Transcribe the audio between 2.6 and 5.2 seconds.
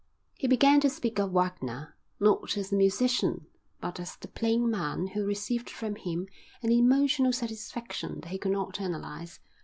a musician, but as the plain man